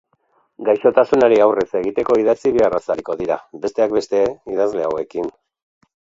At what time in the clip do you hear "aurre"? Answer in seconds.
1.43-1.65